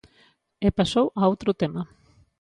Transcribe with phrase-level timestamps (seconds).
[0.65, 1.81] E pasou a outro tema.